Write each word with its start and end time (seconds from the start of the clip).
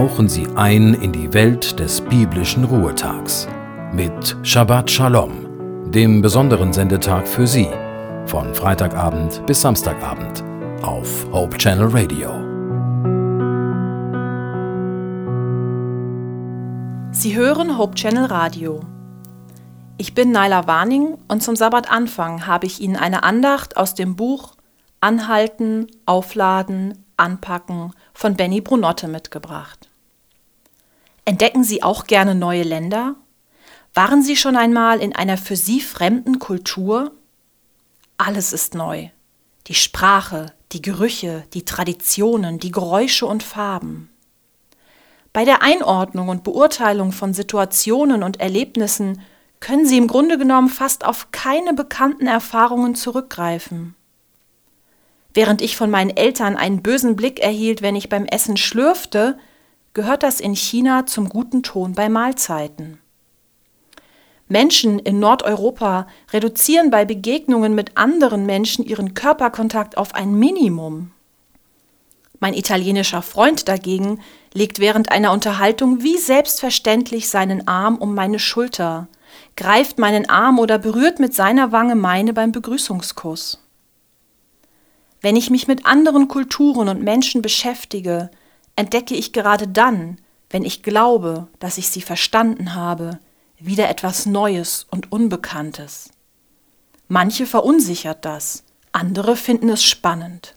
tauchen 0.00 0.30
Sie 0.30 0.46
ein 0.56 0.94
in 0.94 1.12
die 1.12 1.30
Welt 1.34 1.78
des 1.78 2.00
biblischen 2.00 2.64
Ruhetags 2.64 3.46
mit 3.92 4.34
Shabbat 4.42 4.90
Shalom, 4.90 5.90
dem 5.90 6.22
besonderen 6.22 6.72
Sendetag 6.72 7.28
für 7.28 7.46
Sie, 7.46 7.68
von 8.24 8.54
Freitagabend 8.54 9.44
bis 9.44 9.60
Samstagabend 9.60 10.42
auf 10.82 11.26
Hope 11.30 11.58
Channel 11.58 11.88
Radio. 11.88 12.30
Sie 17.12 17.36
hören 17.36 17.76
Hope 17.76 17.94
Channel 17.94 18.24
Radio. 18.24 18.80
Ich 19.98 20.14
bin 20.14 20.32
Naila 20.32 20.66
Warning 20.66 21.18
und 21.28 21.42
zum 21.42 21.56
Sabbatanfang 21.56 22.46
habe 22.46 22.64
ich 22.64 22.80
Ihnen 22.80 22.96
eine 22.96 23.22
Andacht 23.22 23.76
aus 23.76 23.94
dem 23.94 24.16
Buch 24.16 24.54
Anhalten, 25.02 25.88
Aufladen, 26.06 27.04
Anpacken 27.18 27.92
von 28.14 28.34
Benny 28.34 28.62
Brunotte 28.62 29.06
mitgebracht. 29.06 29.89
Entdecken 31.30 31.62
Sie 31.62 31.84
auch 31.84 32.08
gerne 32.08 32.34
neue 32.34 32.64
Länder? 32.64 33.14
Waren 33.94 34.20
Sie 34.20 34.34
schon 34.34 34.56
einmal 34.56 34.98
in 34.98 35.14
einer 35.14 35.38
für 35.38 35.54
Sie 35.54 35.80
fremden 35.80 36.40
Kultur? 36.40 37.12
Alles 38.18 38.52
ist 38.52 38.74
neu. 38.74 39.10
Die 39.68 39.74
Sprache, 39.74 40.52
die 40.72 40.82
Gerüche, 40.82 41.44
die 41.54 41.64
Traditionen, 41.64 42.58
die 42.58 42.72
Geräusche 42.72 43.26
und 43.26 43.44
Farben. 43.44 44.10
Bei 45.32 45.44
der 45.44 45.62
Einordnung 45.62 46.30
und 46.30 46.42
Beurteilung 46.42 47.12
von 47.12 47.32
Situationen 47.32 48.24
und 48.24 48.40
Erlebnissen 48.40 49.22
können 49.60 49.86
Sie 49.86 49.98
im 49.98 50.08
Grunde 50.08 50.36
genommen 50.36 50.68
fast 50.68 51.04
auf 51.04 51.30
keine 51.30 51.74
bekannten 51.74 52.26
Erfahrungen 52.26 52.96
zurückgreifen. 52.96 53.94
Während 55.32 55.62
ich 55.62 55.76
von 55.76 55.92
meinen 55.92 56.10
Eltern 56.10 56.56
einen 56.56 56.82
bösen 56.82 57.14
Blick 57.14 57.38
erhielt, 57.38 57.82
wenn 57.82 57.94
ich 57.94 58.08
beim 58.08 58.26
Essen 58.26 58.56
schlürfte, 58.56 59.38
gehört 59.94 60.22
das 60.22 60.40
in 60.40 60.54
China 60.54 61.06
zum 61.06 61.28
guten 61.28 61.62
Ton 61.62 61.94
bei 61.94 62.08
Mahlzeiten. 62.08 62.98
Menschen 64.48 64.98
in 64.98 65.20
Nordeuropa 65.20 66.08
reduzieren 66.32 66.90
bei 66.90 67.04
Begegnungen 67.04 67.74
mit 67.74 67.96
anderen 67.96 68.46
Menschen 68.46 68.84
ihren 68.84 69.14
Körperkontakt 69.14 69.96
auf 69.96 70.14
ein 70.14 70.34
Minimum. 70.34 71.12
Mein 72.40 72.54
italienischer 72.54 73.22
Freund 73.22 73.68
dagegen 73.68 74.20
legt 74.52 74.80
während 74.80 75.12
einer 75.12 75.30
Unterhaltung 75.32 76.02
wie 76.02 76.16
selbstverständlich 76.16 77.28
seinen 77.28 77.68
Arm 77.68 77.96
um 77.96 78.14
meine 78.14 78.38
Schulter, 78.38 79.08
greift 79.56 79.98
meinen 79.98 80.28
Arm 80.28 80.58
oder 80.58 80.78
berührt 80.78 81.20
mit 81.20 81.34
seiner 81.34 81.70
Wange 81.70 81.94
meine 81.94 82.32
beim 82.32 82.50
Begrüßungskuss. 82.50 83.62
Wenn 85.20 85.36
ich 85.36 85.50
mich 85.50 85.68
mit 85.68 85.86
anderen 85.86 86.28
Kulturen 86.28 86.88
und 86.88 87.02
Menschen 87.02 87.42
beschäftige, 87.42 88.30
entdecke 88.80 89.14
ich 89.14 89.32
gerade 89.34 89.68
dann, 89.68 90.18
wenn 90.48 90.64
ich 90.64 90.82
glaube, 90.82 91.48
dass 91.58 91.78
ich 91.78 91.90
sie 91.90 92.00
verstanden 92.00 92.74
habe, 92.74 93.20
wieder 93.58 93.90
etwas 93.90 94.24
Neues 94.24 94.86
und 94.90 95.12
Unbekanntes. 95.12 96.10
Manche 97.06 97.44
verunsichert 97.44 98.24
das, 98.24 98.64
andere 98.92 99.36
finden 99.36 99.68
es 99.68 99.84
spannend. 99.84 100.56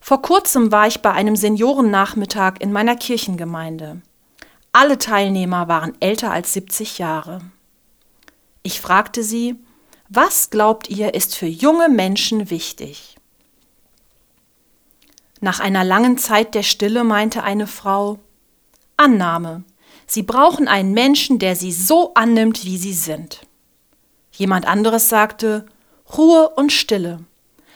Vor 0.00 0.20
kurzem 0.20 0.72
war 0.72 0.88
ich 0.88 1.00
bei 1.00 1.12
einem 1.12 1.36
Seniorennachmittag 1.36 2.54
in 2.58 2.72
meiner 2.72 2.96
Kirchengemeinde. 2.96 4.02
Alle 4.72 4.98
Teilnehmer 4.98 5.68
waren 5.68 5.94
älter 6.00 6.32
als 6.32 6.52
70 6.54 6.98
Jahre. 6.98 7.40
Ich 8.64 8.80
fragte 8.80 9.22
sie, 9.22 9.54
was 10.08 10.50
glaubt 10.50 10.90
ihr 10.90 11.14
ist 11.14 11.36
für 11.36 11.46
junge 11.46 11.88
Menschen 11.88 12.50
wichtig? 12.50 13.13
Nach 15.44 15.60
einer 15.60 15.84
langen 15.84 16.16
Zeit 16.16 16.54
der 16.54 16.62
Stille 16.62 17.04
meinte 17.04 17.42
eine 17.42 17.66
Frau 17.66 18.18
Annahme. 18.96 19.62
Sie 20.06 20.22
brauchen 20.22 20.68
einen 20.68 20.94
Menschen, 20.94 21.38
der 21.38 21.54
sie 21.54 21.70
so 21.70 22.14
annimmt, 22.14 22.64
wie 22.64 22.78
sie 22.78 22.94
sind. 22.94 23.42
Jemand 24.32 24.66
anderes 24.66 25.10
sagte 25.10 25.66
Ruhe 26.16 26.48
und 26.48 26.72
Stille. 26.72 27.18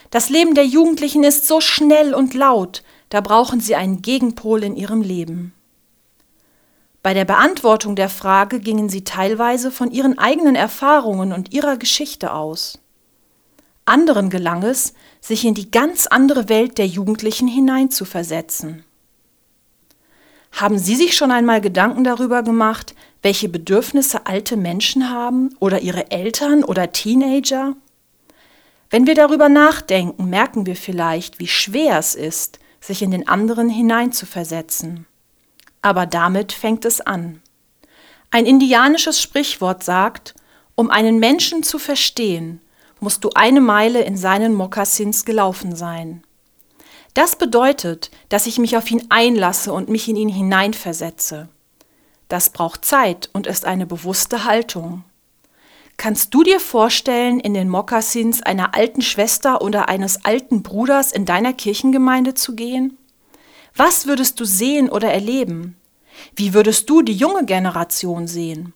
Das 0.08 0.30
Leben 0.30 0.54
der 0.54 0.64
Jugendlichen 0.64 1.24
ist 1.24 1.46
so 1.46 1.60
schnell 1.60 2.14
und 2.14 2.32
laut, 2.32 2.82
da 3.10 3.20
brauchen 3.20 3.60
sie 3.60 3.74
einen 3.74 4.00
Gegenpol 4.00 4.64
in 4.64 4.74
ihrem 4.74 5.02
Leben. 5.02 5.52
Bei 7.02 7.12
der 7.12 7.26
Beantwortung 7.26 7.96
der 7.96 8.08
Frage 8.08 8.60
gingen 8.60 8.88
sie 8.88 9.04
teilweise 9.04 9.70
von 9.70 9.90
ihren 9.90 10.16
eigenen 10.16 10.54
Erfahrungen 10.54 11.34
und 11.34 11.52
ihrer 11.52 11.76
Geschichte 11.76 12.32
aus. 12.32 12.78
Anderen 13.88 14.30
gelang 14.30 14.62
es, 14.62 14.94
sich 15.20 15.44
in 15.44 15.54
die 15.54 15.70
ganz 15.70 16.06
andere 16.06 16.48
Welt 16.48 16.78
der 16.78 16.86
Jugendlichen 16.86 17.48
hineinzuversetzen. 17.48 18.84
Haben 20.52 20.78
Sie 20.78 20.96
sich 20.96 21.16
schon 21.16 21.30
einmal 21.30 21.60
Gedanken 21.60 22.04
darüber 22.04 22.42
gemacht, 22.42 22.94
welche 23.22 23.48
Bedürfnisse 23.48 24.26
alte 24.26 24.56
Menschen 24.56 25.10
haben 25.10 25.54
oder 25.60 25.80
ihre 25.80 26.10
Eltern 26.10 26.64
oder 26.64 26.92
Teenager? 26.92 27.76
Wenn 28.90 29.06
wir 29.06 29.14
darüber 29.14 29.48
nachdenken, 29.48 30.30
merken 30.30 30.66
wir 30.66 30.76
vielleicht, 30.76 31.38
wie 31.38 31.48
schwer 31.48 31.98
es 31.98 32.14
ist, 32.14 32.58
sich 32.80 33.02
in 33.02 33.10
den 33.10 33.28
anderen 33.28 33.68
hineinzuversetzen. 33.68 35.06
Aber 35.82 36.06
damit 36.06 36.52
fängt 36.52 36.84
es 36.84 37.00
an. 37.00 37.42
Ein 38.30 38.46
indianisches 38.46 39.20
Sprichwort 39.20 39.84
sagt, 39.84 40.34
um 40.74 40.90
einen 40.90 41.18
Menschen 41.18 41.62
zu 41.62 41.78
verstehen, 41.78 42.60
musst 43.00 43.24
du 43.24 43.30
eine 43.34 43.60
Meile 43.60 44.02
in 44.02 44.16
seinen 44.16 44.54
Mokassins 44.54 45.24
gelaufen 45.24 45.74
sein. 45.74 46.22
Das 47.14 47.36
bedeutet, 47.36 48.10
dass 48.28 48.46
ich 48.46 48.58
mich 48.58 48.76
auf 48.76 48.90
ihn 48.90 49.06
einlasse 49.08 49.72
und 49.72 49.88
mich 49.88 50.08
in 50.08 50.16
ihn 50.16 50.28
hineinversetze. 50.28 51.48
Das 52.28 52.50
braucht 52.50 52.84
Zeit 52.84 53.30
und 53.32 53.46
ist 53.46 53.64
eine 53.64 53.86
bewusste 53.86 54.44
Haltung. 54.44 55.04
Kannst 55.96 56.32
du 56.32 56.44
dir 56.44 56.60
vorstellen, 56.60 57.40
in 57.40 57.54
den 57.54 57.68
Mokassins 57.68 58.40
einer 58.42 58.74
alten 58.76 59.02
Schwester 59.02 59.62
oder 59.62 59.88
eines 59.88 60.24
alten 60.24 60.62
Bruders 60.62 61.10
in 61.10 61.24
deiner 61.24 61.52
Kirchengemeinde 61.52 62.34
zu 62.34 62.54
gehen? 62.54 62.96
Was 63.74 64.06
würdest 64.06 64.38
du 64.38 64.44
sehen 64.44 64.90
oder 64.90 65.10
erleben? 65.12 65.76
Wie 66.36 66.54
würdest 66.54 66.88
du 66.88 67.02
die 67.02 67.14
junge 67.14 67.44
Generation 67.44 68.28
sehen? 68.28 68.74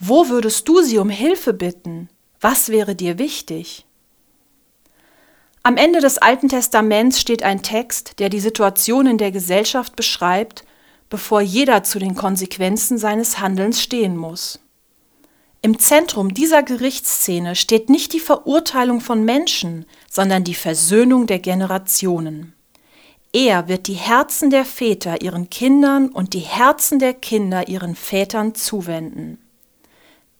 Wo 0.00 0.28
würdest 0.28 0.68
du 0.68 0.82
sie 0.82 0.98
um 0.98 1.10
Hilfe 1.10 1.52
bitten? 1.52 2.08
Was 2.44 2.68
wäre 2.68 2.94
dir 2.94 3.18
wichtig? 3.18 3.86
Am 5.62 5.78
Ende 5.78 6.00
des 6.00 6.18
Alten 6.18 6.50
Testaments 6.50 7.18
steht 7.18 7.42
ein 7.42 7.62
Text, 7.62 8.18
der 8.18 8.28
die 8.28 8.38
Situation 8.38 9.06
in 9.06 9.16
der 9.16 9.32
Gesellschaft 9.32 9.96
beschreibt, 9.96 10.62
bevor 11.08 11.40
jeder 11.40 11.84
zu 11.84 11.98
den 11.98 12.14
Konsequenzen 12.14 12.98
seines 12.98 13.40
Handelns 13.40 13.80
stehen 13.80 14.18
muss. 14.18 14.60
Im 15.62 15.78
Zentrum 15.78 16.34
dieser 16.34 16.62
Gerichtsszene 16.62 17.56
steht 17.56 17.88
nicht 17.88 18.12
die 18.12 18.20
Verurteilung 18.20 19.00
von 19.00 19.24
Menschen, 19.24 19.86
sondern 20.10 20.44
die 20.44 20.54
Versöhnung 20.54 21.26
der 21.26 21.38
Generationen. 21.38 22.52
Er 23.32 23.68
wird 23.68 23.86
die 23.86 23.94
Herzen 23.94 24.50
der 24.50 24.66
Väter 24.66 25.22
ihren 25.22 25.48
Kindern 25.48 26.10
und 26.10 26.34
die 26.34 26.40
Herzen 26.40 26.98
der 26.98 27.14
Kinder 27.14 27.68
ihren 27.68 27.96
Vätern 27.96 28.54
zuwenden. 28.54 29.38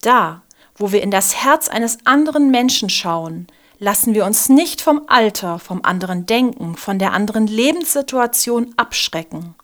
Da, 0.02 0.43
wo 0.76 0.92
wir 0.92 1.02
in 1.02 1.10
das 1.10 1.44
Herz 1.44 1.68
eines 1.68 1.98
anderen 2.04 2.50
Menschen 2.50 2.90
schauen, 2.90 3.46
lassen 3.78 4.14
wir 4.14 4.24
uns 4.24 4.48
nicht 4.48 4.80
vom 4.80 5.02
Alter, 5.08 5.58
vom 5.58 5.80
anderen 5.84 6.26
Denken, 6.26 6.76
von 6.76 6.98
der 6.98 7.12
anderen 7.12 7.46
Lebenssituation 7.46 8.72
abschrecken. 8.76 9.54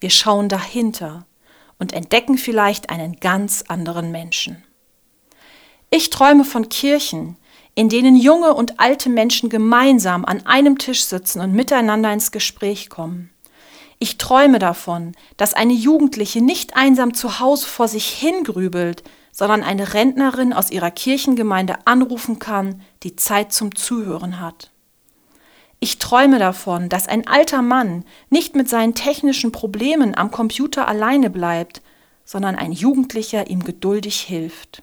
Wir 0.00 0.10
schauen 0.10 0.48
dahinter 0.48 1.26
und 1.78 1.92
entdecken 1.92 2.38
vielleicht 2.38 2.90
einen 2.90 3.16
ganz 3.20 3.64
anderen 3.68 4.10
Menschen. 4.10 4.62
Ich 5.90 6.10
träume 6.10 6.44
von 6.44 6.68
Kirchen, 6.68 7.36
in 7.74 7.88
denen 7.88 8.16
junge 8.16 8.54
und 8.54 8.80
alte 8.80 9.08
Menschen 9.08 9.50
gemeinsam 9.50 10.24
an 10.24 10.46
einem 10.46 10.78
Tisch 10.78 11.04
sitzen 11.04 11.40
und 11.40 11.52
miteinander 11.52 12.12
ins 12.12 12.32
Gespräch 12.32 12.88
kommen. 12.88 13.30
Ich 13.98 14.18
träume 14.18 14.58
davon, 14.58 15.12
dass 15.36 15.54
eine 15.54 15.72
Jugendliche 15.72 16.42
nicht 16.42 16.76
einsam 16.76 17.14
zu 17.14 17.40
Hause 17.40 17.66
vor 17.66 17.88
sich 17.88 18.08
hingrübelt, 18.08 19.02
sondern 19.36 19.62
eine 19.62 19.92
Rentnerin 19.92 20.54
aus 20.54 20.70
ihrer 20.70 20.90
Kirchengemeinde 20.90 21.86
anrufen 21.86 22.38
kann, 22.38 22.80
die 23.02 23.16
Zeit 23.16 23.52
zum 23.52 23.76
Zuhören 23.76 24.40
hat. 24.40 24.70
Ich 25.78 25.98
träume 25.98 26.38
davon, 26.38 26.88
dass 26.88 27.06
ein 27.06 27.26
alter 27.26 27.60
Mann 27.60 28.06
nicht 28.30 28.56
mit 28.56 28.70
seinen 28.70 28.94
technischen 28.94 29.52
Problemen 29.52 30.16
am 30.16 30.30
Computer 30.30 30.88
alleine 30.88 31.28
bleibt, 31.28 31.82
sondern 32.24 32.56
ein 32.56 32.72
Jugendlicher 32.72 33.50
ihm 33.50 33.62
geduldig 33.62 34.22
hilft. 34.22 34.82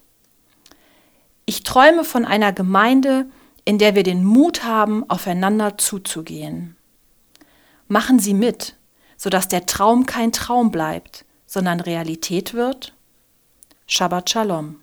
Ich 1.48 1.64
träume 1.64 2.04
von 2.04 2.24
einer 2.24 2.54
Gemeinde, 2.54 3.26
in 3.66 3.80
der 3.80 3.96
wir 3.96 4.04
den 4.04 4.24
Mut 4.24 4.64
haben, 4.64 5.10
aufeinander 5.10 5.80
zuzugehen. 5.80 6.76
Machen 7.88 8.20
Sie 8.20 8.36
mit, 8.36 8.76
sodass 9.18 9.48
der 9.48 9.66
Traum 9.66 10.06
kein 10.06 10.32
Traum 10.32 10.70
bleibt, 10.70 11.26
sondern 11.48 11.80
Realität 11.80 12.54
wird? 12.54 12.94
Shabbat 13.94 14.26
Shalom. 14.28 14.83